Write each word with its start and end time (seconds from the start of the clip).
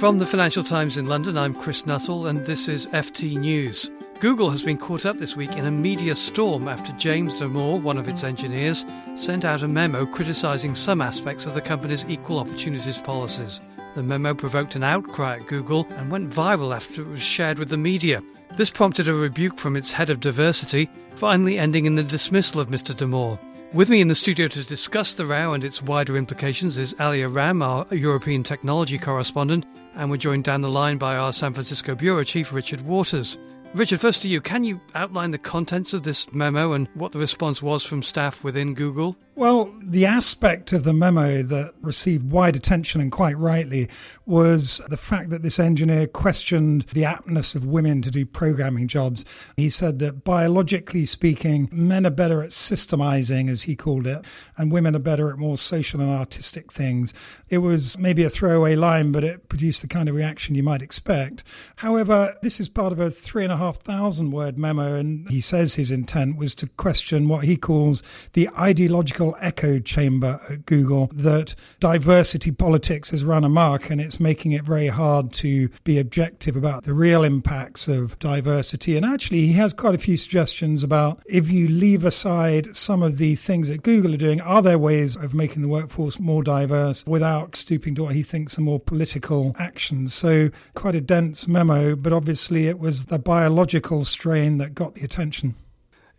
From 0.00 0.18
the 0.18 0.24
Financial 0.24 0.64
Times 0.64 0.96
in 0.96 1.04
London, 1.04 1.36
I'm 1.36 1.52
Chris 1.52 1.84
Nuttall, 1.84 2.28
and 2.28 2.46
this 2.46 2.68
is 2.68 2.86
FT 2.86 3.36
News. 3.36 3.90
Google 4.18 4.48
has 4.48 4.62
been 4.62 4.78
caught 4.78 5.04
up 5.04 5.18
this 5.18 5.36
week 5.36 5.56
in 5.56 5.66
a 5.66 5.70
media 5.70 6.16
storm 6.16 6.68
after 6.68 6.90
James 6.92 7.34
Damore, 7.34 7.82
one 7.82 7.98
of 7.98 8.08
its 8.08 8.24
engineers, 8.24 8.86
sent 9.14 9.44
out 9.44 9.62
a 9.62 9.68
memo 9.68 10.06
criticising 10.06 10.74
some 10.74 11.02
aspects 11.02 11.44
of 11.44 11.52
the 11.52 11.60
company's 11.60 12.06
equal 12.06 12.38
opportunities 12.38 12.96
policies. 12.96 13.60
The 13.94 14.02
memo 14.02 14.32
provoked 14.32 14.74
an 14.74 14.84
outcry 14.84 15.36
at 15.36 15.46
Google 15.46 15.86
and 15.90 16.10
went 16.10 16.30
viral 16.30 16.74
after 16.74 17.02
it 17.02 17.08
was 17.08 17.20
shared 17.20 17.58
with 17.58 17.68
the 17.68 17.76
media. 17.76 18.22
This 18.56 18.70
prompted 18.70 19.06
a 19.06 19.12
rebuke 19.12 19.58
from 19.58 19.76
its 19.76 19.92
head 19.92 20.08
of 20.08 20.20
diversity, 20.20 20.88
finally 21.14 21.58
ending 21.58 21.84
in 21.84 21.96
the 21.96 22.02
dismissal 22.02 22.62
of 22.62 22.68
Mr. 22.68 22.94
Damore. 22.94 23.38
With 23.72 23.88
me 23.88 24.00
in 24.00 24.08
the 24.08 24.16
studio 24.16 24.48
to 24.48 24.64
discuss 24.64 25.14
the 25.14 25.26
row 25.26 25.52
and 25.52 25.62
its 25.62 25.80
wider 25.80 26.16
implications 26.16 26.76
is 26.76 26.92
Aliya 26.94 27.32
Ram, 27.32 27.62
our 27.62 27.86
European 27.94 28.42
technology 28.42 28.98
correspondent, 28.98 29.64
and 29.94 30.10
we're 30.10 30.16
joined 30.16 30.42
down 30.42 30.60
the 30.60 30.68
line 30.68 30.98
by 30.98 31.14
our 31.14 31.32
San 31.32 31.52
Francisco 31.52 31.94
bureau 31.94 32.24
chief, 32.24 32.52
Richard 32.52 32.80
Waters. 32.80 33.38
Richard, 33.72 34.00
first 34.00 34.22
to 34.22 34.28
you, 34.28 34.40
can 34.40 34.64
you 34.64 34.80
outline 34.96 35.30
the 35.30 35.38
contents 35.38 35.92
of 35.92 36.02
this 36.02 36.32
memo 36.32 36.72
and 36.72 36.88
what 36.94 37.12
the 37.12 37.20
response 37.20 37.62
was 37.62 37.84
from 37.84 38.02
staff 38.02 38.42
within 38.42 38.74
Google? 38.74 39.16
Well, 39.36 39.72
the 39.80 40.04
aspect 40.04 40.72
of 40.72 40.84
the 40.84 40.92
memo 40.92 41.42
that 41.44 41.72
received 41.80 42.30
wide 42.30 42.56
attention 42.56 43.00
and 43.00 43.10
quite 43.10 43.38
rightly 43.38 43.88
was 44.26 44.82
the 44.90 44.98
fact 44.98 45.30
that 45.30 45.42
this 45.42 45.58
engineer 45.58 46.06
questioned 46.08 46.84
the 46.92 47.04
aptness 47.04 47.54
of 47.54 47.64
women 47.64 48.02
to 48.02 48.10
do 48.10 48.26
programming 48.26 48.86
jobs. 48.86 49.24
He 49.56 49.70
said 49.70 49.98
that 50.00 50.24
biologically 50.24 51.06
speaking, 51.06 51.70
men 51.72 52.04
are 52.04 52.10
better 52.10 52.42
at 52.42 52.50
systemizing, 52.50 53.48
as 53.48 53.62
he 53.62 53.76
called 53.76 54.06
it, 54.06 54.26
and 54.58 54.72
women 54.72 54.94
are 54.94 54.98
better 54.98 55.30
at 55.30 55.38
more 55.38 55.56
social 55.56 56.00
and 56.00 56.10
artistic 56.10 56.70
things. 56.70 57.14
It 57.48 57.58
was 57.58 57.98
maybe 57.98 58.24
a 58.24 58.30
throwaway 58.30 58.74
line, 58.74 59.10
but 59.10 59.24
it 59.24 59.48
produced 59.48 59.80
the 59.80 59.88
kind 59.88 60.08
of 60.08 60.16
reaction 60.16 60.54
you 60.54 60.62
might 60.62 60.82
expect. 60.82 61.44
However, 61.76 62.34
this 62.42 62.60
is 62.60 62.68
part 62.68 62.92
of 62.92 63.00
a 63.00 63.10
three 63.10 63.44
and 63.44 63.52
a 63.52 63.59
half 63.60 63.76
thousand 63.82 64.30
word 64.30 64.58
memo, 64.58 64.94
and 64.94 65.28
he 65.28 65.40
says 65.40 65.74
his 65.74 65.90
intent 65.90 66.36
was 66.36 66.54
to 66.56 66.66
question 66.66 67.28
what 67.28 67.44
he 67.44 67.56
calls 67.56 68.02
the 68.32 68.48
ideological 68.58 69.36
echo 69.40 69.78
chamber 69.78 70.40
at 70.48 70.64
Google 70.64 71.10
that 71.12 71.54
diversity 71.78 72.52
politics 72.52 73.10
has 73.10 73.22
run 73.22 73.44
amok 73.44 73.90
and 73.90 74.00
it's 74.00 74.18
making 74.18 74.52
it 74.52 74.64
very 74.64 74.88
hard 74.88 75.32
to 75.34 75.68
be 75.84 75.98
objective 75.98 76.56
about 76.56 76.84
the 76.84 76.94
real 76.94 77.22
impacts 77.22 77.86
of 77.86 78.18
diversity. 78.18 78.96
And 78.96 79.04
actually, 79.04 79.46
he 79.46 79.52
has 79.52 79.74
quite 79.74 79.94
a 79.94 79.98
few 79.98 80.16
suggestions 80.16 80.82
about 80.82 81.22
if 81.26 81.50
you 81.50 81.68
leave 81.68 82.04
aside 82.04 82.74
some 82.74 83.02
of 83.02 83.18
the 83.18 83.36
things 83.36 83.68
that 83.68 83.82
Google 83.82 84.14
are 84.14 84.18
doing, 84.18 84.40
are 84.40 84.62
there 84.62 84.78
ways 84.78 85.16
of 85.16 85.34
making 85.34 85.60
the 85.60 85.68
workforce 85.68 86.18
more 86.18 86.42
diverse 86.42 87.04
without 87.06 87.56
stooping 87.56 87.94
to 87.96 88.04
what 88.04 88.14
he 88.14 88.22
thinks 88.22 88.56
are 88.56 88.62
more 88.62 88.80
political 88.80 89.54
actions? 89.58 90.14
So, 90.14 90.50
quite 90.74 90.94
a 90.94 91.00
dense 91.00 91.46
memo, 91.46 91.94
but 91.94 92.14
obviously, 92.14 92.66
it 92.66 92.78
was 92.78 93.04
the 93.04 93.18
biological 93.50 94.04
strain 94.04 94.58
that 94.58 94.76
got 94.76 94.94
the 94.94 95.02
attention. 95.02 95.56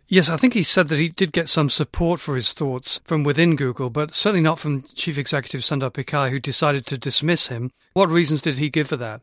Yes, 0.06 0.28
I 0.28 0.36
think 0.36 0.52
he 0.52 0.62
said 0.62 0.88
that 0.88 0.98
he 0.98 1.08
did 1.08 1.32
get 1.32 1.48
some 1.48 1.70
support 1.70 2.20
for 2.20 2.36
his 2.36 2.52
thoughts 2.52 3.00
from 3.04 3.24
within 3.24 3.56
Google, 3.56 3.88
but 3.88 4.14
certainly 4.14 4.42
not 4.42 4.58
from 4.58 4.84
Chief 4.94 5.16
Executive 5.16 5.62
Sundar 5.62 5.90
Pichai, 5.90 6.28
who 6.28 6.38
decided 6.38 6.84
to 6.86 6.98
dismiss 6.98 7.46
him. 7.46 7.70
What 7.94 8.10
reasons 8.10 8.42
did 8.42 8.58
he 8.58 8.68
give 8.68 8.88
for 8.88 8.98
that? 8.98 9.22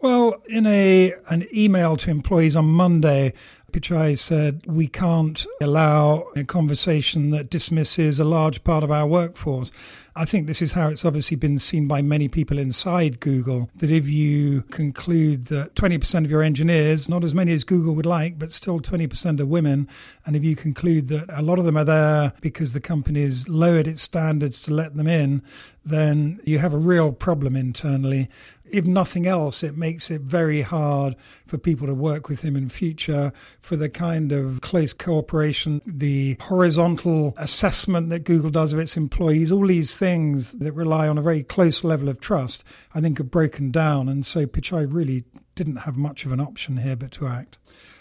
Well, 0.00 0.42
in 0.48 0.64
a 0.66 1.12
an 1.28 1.46
email 1.54 1.98
to 1.98 2.10
employees 2.10 2.56
on 2.56 2.64
Monday, 2.64 3.34
Pichai 3.72 4.18
said 4.18 4.62
we 4.66 4.86
can't 4.86 5.46
allow 5.60 6.26
a 6.36 6.44
conversation 6.44 7.30
that 7.30 7.50
dismisses 7.50 8.20
a 8.20 8.24
large 8.24 8.62
part 8.64 8.84
of 8.84 8.90
our 8.90 9.06
workforce. 9.06 9.72
I 10.14 10.26
think 10.26 10.46
this 10.46 10.60
is 10.60 10.72
how 10.72 10.88
it's 10.88 11.06
obviously 11.06 11.38
been 11.38 11.58
seen 11.58 11.88
by 11.88 12.02
many 12.02 12.28
people 12.28 12.58
inside 12.58 13.18
Google 13.18 13.70
that 13.76 13.90
if 13.90 14.06
you 14.06 14.60
conclude 14.70 15.46
that 15.46 15.74
20% 15.74 16.26
of 16.26 16.30
your 16.30 16.42
engineers, 16.42 17.08
not 17.08 17.24
as 17.24 17.34
many 17.34 17.52
as 17.52 17.64
Google 17.64 17.94
would 17.94 18.04
like, 18.04 18.38
but 18.38 18.52
still 18.52 18.78
20% 18.78 19.40
are 19.40 19.46
women, 19.46 19.88
and 20.26 20.36
if 20.36 20.44
you 20.44 20.54
conclude 20.54 21.08
that 21.08 21.24
a 21.30 21.40
lot 21.40 21.58
of 21.58 21.64
them 21.64 21.78
are 21.78 21.84
there 21.84 22.34
because 22.42 22.74
the 22.74 22.80
company 22.80 23.22
has 23.22 23.48
lowered 23.48 23.88
its 23.88 24.02
standards 24.02 24.60
to 24.62 24.70
let 24.70 24.96
them 24.96 25.08
in, 25.08 25.42
then 25.82 26.40
you 26.44 26.58
have 26.58 26.74
a 26.74 26.78
real 26.78 27.12
problem 27.12 27.56
internally 27.56 28.28
if 28.72 28.84
nothing 28.84 29.26
else, 29.26 29.62
it 29.62 29.76
makes 29.76 30.10
it 30.10 30.22
very 30.22 30.62
hard 30.62 31.14
for 31.46 31.58
people 31.58 31.86
to 31.86 31.94
work 31.94 32.28
with 32.28 32.40
him 32.40 32.56
in 32.56 32.68
future 32.68 33.32
for 33.60 33.76
the 33.76 33.88
kind 33.88 34.32
of 34.32 34.60
close 34.62 34.92
cooperation, 34.92 35.82
the 35.86 36.36
horizontal 36.40 37.34
assessment 37.36 38.10
that 38.10 38.24
Google 38.24 38.50
does 38.50 38.72
of 38.72 38.78
its 38.78 38.96
employees, 38.96 39.52
all 39.52 39.66
these 39.66 39.94
things 39.94 40.52
that 40.52 40.72
rely 40.72 41.06
on 41.06 41.18
a 41.18 41.22
very 41.22 41.42
close 41.42 41.84
level 41.84 42.08
of 42.08 42.20
trust, 42.20 42.64
I 42.94 43.00
think 43.00 43.20
are 43.20 43.24
broken 43.24 43.70
down. 43.70 44.08
And 44.08 44.24
so 44.24 44.46
Pichai 44.46 44.86
really 44.92 45.24
didn't 45.54 45.76
have 45.76 45.96
much 45.96 46.24
of 46.24 46.32
an 46.32 46.40
option 46.40 46.78
here 46.78 46.96
but 46.96 47.10
to 47.12 47.26
act. 47.26 47.58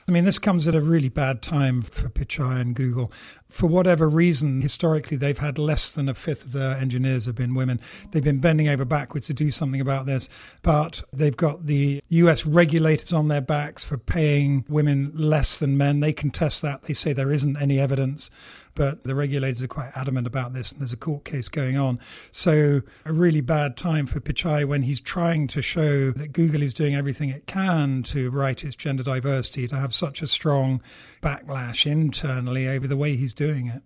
I 0.08 0.12
mean, 0.12 0.26
this 0.26 0.40
comes 0.40 0.68
at 0.68 0.76
a 0.76 0.82
really 0.82 1.10
bad 1.10 1.42
time 1.42 1.84
for 1.84 2.10
Pichai 2.10 2.60
and 2.60 2.76
Google. 2.76 3.12
For 3.50 3.68
whatever 3.68 4.10
reason, 4.10 4.62
historically, 4.62 5.16
they've 5.16 5.38
had 5.38 5.58
less 5.58 5.92
than 5.92 6.10
a 6.10 6.14
fifth 6.14 6.46
of 6.46 6.52
their 6.54 6.76
engineers 6.76 7.26
have 7.26 7.36
been 7.36 7.54
women. 7.54 7.80
They've 8.12 8.24
been 8.24 8.40
bending 8.40 8.68
over 8.68 8.84
backwards 8.84 9.28
to 9.28 9.34
do 9.34 9.52
something 9.52 9.80
about 9.80 10.08
this, 10.08 10.28
but 10.64 11.04
they've 11.14 11.36
got 11.36 11.66
the 11.66 12.02
US 12.10 12.46
regulators 12.46 13.14
on 13.14 13.28
their 13.28 13.42
backs 13.42 13.84
for 13.84 13.98
paying 13.98 14.66
women 14.68 15.12
less 15.16 15.60
than 15.60 15.78
men. 15.78 16.00
They 16.00 16.14
contest 16.14 16.62
that. 16.64 16.84
They 16.84 16.94
say 16.94 17.14
there 17.14 17.32
isn't 17.32 17.62
any 17.62 17.80
evidence 17.80 18.30
but 18.76 19.04
the 19.04 19.16
regulators 19.16 19.62
are 19.64 19.68
quite 19.68 19.92
adamant 19.96 20.28
about 20.28 20.54
this, 20.54 20.72
and 20.72 20.82
there's 20.82 20.94
a 20.94 20.98
court 20.98 21.26
case 21.26 21.50
going 21.50 21.78
on. 21.78 22.00
So, 22.32 22.82
a 23.06 23.14
really 23.14 23.42
bad 23.42 23.78
time 23.78 24.08
for 24.08 24.20
Pichai 24.20 24.66
when 24.66 24.84
he's 24.84 25.00
trying 25.00 25.48
to 25.48 25.62
show 25.62 26.12
that 26.12 26.34
Google 26.34 26.62
is 26.62 26.74
doing 26.74 26.96
everything 26.96 27.30
it 27.30 27.48
can 27.48 28.04
to 28.04 28.30
right 28.30 28.64
its 28.64 28.76
gender 28.76 29.04
diversity, 29.04 29.68
to 29.68 29.76
have 29.76 29.94
such 29.94 30.22
a 30.22 30.28
strong 30.28 30.82
backlash 31.22 31.86
internally 31.86 32.68
over 32.68 32.88
the 32.88 32.98
way 32.98 33.16
he's 33.16 33.34
doing 33.34 33.68
it. 33.68 33.82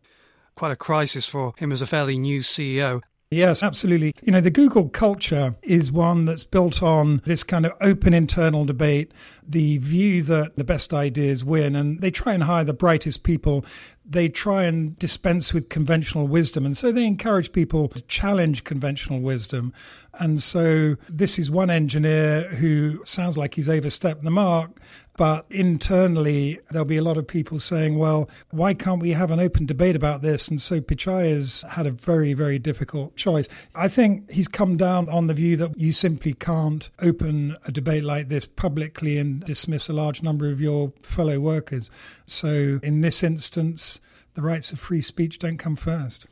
Quite 0.55 0.71
a 0.71 0.75
crisis 0.75 1.27
for 1.27 1.53
him 1.57 1.71
as 1.71 1.81
a 1.81 1.85
fairly 1.85 2.17
new 2.17 2.39
CEO. 2.41 3.01
Yes, 3.31 3.63
absolutely. 3.63 4.13
You 4.21 4.31
know, 4.31 4.39
the 4.39 4.51
Google 4.51 4.87
culture 4.87 5.55
is 5.63 5.91
one 5.91 6.25
that's 6.25 6.43
built 6.43 6.83
on 6.83 7.21
this 7.25 7.43
kind 7.43 7.65
of 7.65 7.73
open 7.81 8.13
internal 8.13 8.65
debate, 8.65 9.11
the 9.45 9.79
view 9.79 10.21
that 10.23 10.55
the 10.57 10.63
best 10.63 10.93
ideas 10.93 11.43
win, 11.43 11.75
and 11.75 12.01
they 12.01 12.11
try 12.11 12.33
and 12.33 12.43
hire 12.43 12.63
the 12.63 12.73
brightest 12.73 13.23
people. 13.23 13.65
They 14.07 14.29
try 14.29 14.65
and 14.65 14.97
dispense 14.99 15.53
with 15.53 15.69
conventional 15.69 16.27
wisdom. 16.27 16.65
And 16.65 16.77
so 16.77 16.91
they 16.91 17.05
encourage 17.05 17.51
people 17.51 17.89
to 17.89 18.01
challenge 18.03 18.63
conventional 18.63 19.19
wisdom. 19.21 19.73
And 20.19 20.41
so 20.41 20.95
this 21.09 21.39
is 21.39 21.49
one 21.49 21.69
engineer 21.69 22.43
who 22.43 23.03
sounds 23.03 23.37
like 23.37 23.55
he's 23.55 23.67
overstepped 23.67 24.23
the 24.23 24.31
mark 24.31 24.79
but 25.17 25.45
internally, 25.49 26.59
there'll 26.69 26.85
be 26.85 26.97
a 26.97 27.03
lot 27.03 27.17
of 27.17 27.25
people 27.25 27.59
saying, 27.59 27.97
well, 27.97 28.29
why 28.51 28.73
can't 28.73 29.01
we 29.01 29.11
have 29.11 29.31
an 29.31 29.39
open 29.39 29.65
debate 29.65 29.95
about 29.95 30.21
this? 30.21 30.49
And 30.49 30.61
so 30.61 30.81
Pichai 30.81 31.29
has 31.29 31.63
had 31.69 31.85
a 31.85 31.91
very, 31.91 32.33
very 32.33 32.59
difficult 32.59 33.15
choice. 33.15 33.47
I 33.73 33.87
think 33.87 34.29
he's 34.29 34.49
come 34.49 34.75
down 34.75 35.07
on 35.09 35.27
the 35.27 35.33
view 35.33 35.55
that 35.57 35.77
you 35.77 35.93
simply 35.93 36.33
can't 36.33 36.89
open 37.01 37.55
a 37.65 37.71
debate 37.71 38.03
like 38.03 38.27
this 38.27 38.45
publicly 38.45 39.17
and 39.17 39.41
dismiss 39.45 39.87
a 39.87 39.93
large 39.93 40.21
number 40.21 40.51
of 40.51 40.59
your 40.59 40.91
fellow 41.01 41.39
workers. 41.39 41.89
So 42.25 42.79
in 42.83 42.99
this 43.01 43.23
instance, 43.23 43.94
the 44.35 44.41
rights 44.41 44.71
of 44.71 44.79
free 44.79 45.01
speech 45.01 45.39
don't 45.39 45.57
come 45.57 45.75
first. 45.75 46.27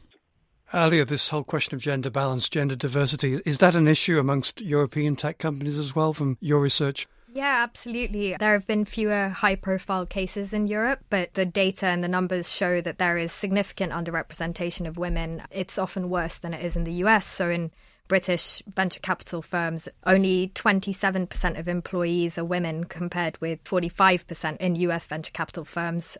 Aliya, 0.74 1.08
this 1.08 1.30
whole 1.30 1.44
question 1.44 1.76
of 1.76 1.82
gender 1.82 2.10
balance, 2.10 2.50
gender 2.50 2.76
diversity, 2.76 3.40
is 3.46 3.60
that 3.60 3.76
an 3.76 3.88
issue 3.88 4.18
amongst 4.18 4.62
European 4.62 5.16
tech 5.16 5.38
companies 5.38 5.78
as 5.78 5.96
well 5.96 6.14
from 6.14 6.38
your 6.42 6.60
research? 6.60 7.08
Yeah, 7.32 7.62
absolutely. 7.64 8.36
There 8.40 8.54
have 8.54 8.68
been 8.68 8.86
fewer 8.86 9.30
high 9.30 9.56
profile 9.56 10.06
cases 10.06 10.54
in 10.54 10.68
Europe, 10.68 11.00
but 11.10 11.34
the 11.34 11.46
data 11.46 11.88
and 11.88 12.04
the 12.04 12.08
numbers 12.08 12.52
show 12.52 12.80
that 12.82 13.00
there 13.00 13.18
is 13.18 13.32
significant 13.32 13.92
underrepresentation 13.92 14.88
of 14.88 14.98
women. 14.98 15.42
It's 15.50 15.80
often 15.80 16.10
worse 16.10 16.38
than 16.38 16.54
it 16.54 16.64
is 16.64 16.76
in 16.76 16.84
the 16.84 16.94
US. 17.06 17.26
So 17.26 17.50
in 17.50 17.72
British 18.08 18.62
venture 18.76 19.00
capital 19.00 19.42
firms, 19.42 19.90
only 20.06 20.52
27% 20.54 21.60
of 21.60 21.68
employees 21.68 22.38
are 22.38 22.46
women 22.46 22.84
compared 22.84 23.40
with 23.42 23.64
45% 23.64 24.58
in 24.58 24.76
US 24.76 25.08
venture 25.08 25.32
capital 25.32 25.66
firms. 25.66 26.18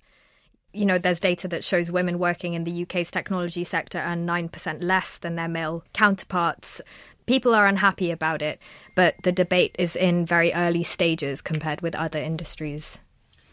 You 0.74 0.86
know, 0.86 0.98
there's 0.98 1.20
data 1.20 1.48
that 1.50 1.64
shows 1.64 1.92
women 1.92 2.18
working 2.18 2.56
in 2.56 2.64
the 2.64 2.82
UK's 2.82 3.12
technology 3.12 3.64
sector 3.64 4.00
earn 4.00 4.26
9% 4.26 4.78
less 4.82 5.20
than 5.20 5.36
their 5.36 5.48
male 5.48 5.84
counterparts 5.94 6.82
people 7.26 7.56
are 7.56 7.68
unhappy 7.68 8.12
about 8.12 8.42
it, 8.42 8.60
but 8.96 9.16
the 9.24 9.32
debate 9.32 9.76
is 9.80 9.96
in 9.96 10.26
very 10.26 10.54
early 10.54 10.84
stages 10.84 11.42
compared 11.42 11.82
with 11.82 11.96
other 11.96 12.20
industries. 12.20 13.00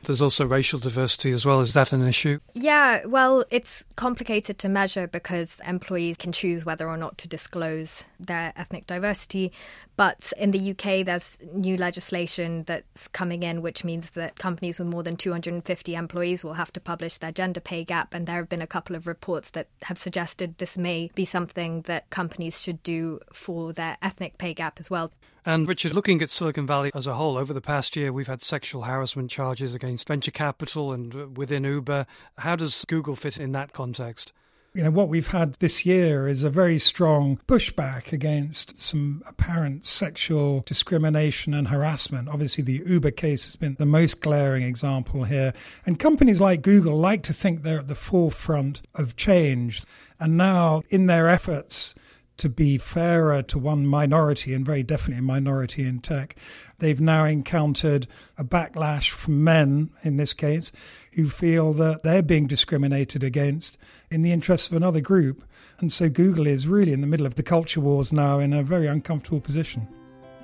There's 0.04 0.22
also 0.22 0.46
racial 0.46 0.78
diversity 0.78 1.30
as 1.30 1.44
well. 1.44 1.60
Is 1.60 1.74
that 1.74 1.92
an 1.92 2.06
issue? 2.06 2.40
Yeah, 2.54 3.04
well, 3.06 3.44
it's 3.50 3.84
complicated 3.96 4.58
to 4.60 4.68
measure 4.68 5.06
because 5.06 5.60
employees 5.66 6.16
can 6.16 6.32
choose 6.32 6.64
whether 6.64 6.88
or 6.88 6.96
not 6.96 7.18
to 7.18 7.28
disclose 7.28 8.04
their 8.18 8.52
ethnic 8.56 8.86
diversity. 8.86 9.52
But 9.96 10.32
in 10.38 10.52
the 10.52 10.70
UK, 10.70 11.04
there's 11.04 11.36
new 11.52 11.76
legislation 11.76 12.64
that's 12.64 13.08
coming 13.08 13.42
in, 13.42 13.60
which 13.60 13.84
means 13.84 14.10
that 14.12 14.38
companies 14.38 14.78
with 14.78 14.88
more 14.88 15.02
than 15.02 15.16
250 15.16 15.94
employees 15.94 16.42
will 16.42 16.54
have 16.54 16.72
to 16.72 16.80
publish 16.80 17.18
their 17.18 17.32
gender 17.32 17.60
pay 17.60 17.84
gap. 17.84 18.14
And 18.14 18.26
there 18.26 18.36
have 18.36 18.48
been 18.48 18.62
a 18.62 18.66
couple 18.66 18.96
of 18.96 19.06
reports 19.06 19.50
that 19.50 19.68
have 19.82 19.98
suggested 19.98 20.56
this 20.56 20.78
may 20.78 21.10
be 21.14 21.24
something 21.26 21.82
that 21.82 22.08
companies 22.10 22.60
should 22.60 22.82
do 22.82 23.20
for 23.32 23.72
their 23.72 23.98
ethnic 24.00 24.38
pay 24.38 24.54
gap 24.54 24.80
as 24.80 24.90
well. 24.90 25.12
And 25.44 25.68
Richard, 25.68 25.94
looking 25.94 26.20
at 26.20 26.30
Silicon 26.30 26.66
Valley 26.66 26.90
as 26.94 27.06
a 27.06 27.14
whole, 27.14 27.38
over 27.38 27.54
the 27.54 27.60
past 27.60 27.96
year, 27.96 28.12
we've 28.12 28.26
had 28.26 28.42
sexual 28.42 28.82
harassment 28.82 29.30
charges 29.30 29.74
against 29.74 30.08
venture 30.08 30.30
capital 30.30 30.92
and 30.92 31.14
uh, 31.14 31.26
within 31.28 31.64
Uber. 31.64 32.06
How 32.38 32.56
does 32.56 32.84
Google 32.86 33.16
fit 33.16 33.38
in 33.38 33.52
that 33.52 33.72
context? 33.72 34.32
You 34.72 34.84
know, 34.84 34.90
what 34.92 35.08
we've 35.08 35.26
had 35.26 35.54
this 35.54 35.84
year 35.84 36.28
is 36.28 36.44
a 36.44 36.50
very 36.50 36.78
strong 36.78 37.40
pushback 37.48 38.12
against 38.12 38.78
some 38.78 39.20
apparent 39.26 39.84
sexual 39.84 40.62
discrimination 40.64 41.54
and 41.54 41.66
harassment. 41.66 42.28
Obviously, 42.28 42.62
the 42.62 42.82
Uber 42.86 43.10
case 43.10 43.46
has 43.46 43.56
been 43.56 43.74
the 43.80 43.86
most 43.86 44.20
glaring 44.20 44.62
example 44.62 45.24
here. 45.24 45.52
And 45.86 45.98
companies 45.98 46.40
like 46.40 46.62
Google 46.62 46.96
like 46.96 47.24
to 47.24 47.32
think 47.32 47.62
they're 47.62 47.80
at 47.80 47.88
the 47.88 47.96
forefront 47.96 48.82
of 48.94 49.16
change. 49.16 49.82
And 50.20 50.36
now, 50.36 50.82
in 50.88 51.06
their 51.06 51.28
efforts 51.28 51.96
to 52.40 52.48
be 52.48 52.78
fairer 52.78 53.42
to 53.42 53.58
one 53.58 53.86
minority, 53.86 54.54
and 54.54 54.64
very 54.64 54.82
definitely 54.82 55.18
a 55.18 55.22
minority 55.22 55.86
in 55.86 56.00
tech, 56.00 56.34
they've 56.78 57.00
now 57.00 57.24
encountered 57.24 58.08
a 58.38 58.44
backlash 58.44 59.10
from 59.10 59.44
men, 59.44 59.90
in 60.02 60.16
this 60.16 60.32
case, 60.32 60.72
who 61.12 61.28
feel 61.28 61.74
that 61.74 62.02
they're 62.02 62.22
being 62.22 62.46
discriminated 62.46 63.22
against 63.22 63.76
in 64.10 64.22
the 64.22 64.32
interests 64.32 64.68
of 64.68 64.74
another 64.74 65.00
group. 65.00 65.44
And 65.78 65.92
so 65.92 66.08
Google 66.08 66.46
is 66.46 66.66
really 66.66 66.92
in 66.92 67.02
the 67.02 67.06
middle 67.06 67.26
of 67.26 67.34
the 67.34 67.42
culture 67.42 67.80
wars 67.80 68.12
now 68.12 68.38
in 68.38 68.52
a 68.52 68.62
very 68.62 68.86
uncomfortable 68.86 69.40
position. 69.40 69.86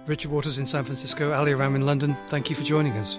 Richard 0.06 0.30
Waters 0.30 0.58
in 0.58 0.66
San 0.66 0.84
Francisco, 0.84 1.32
Aliya 1.32 1.58
Ram 1.58 1.74
in 1.74 1.86
London, 1.86 2.16
thank 2.28 2.50
you 2.50 2.56
for 2.56 2.62
joining 2.62 2.92
us. 2.92 3.18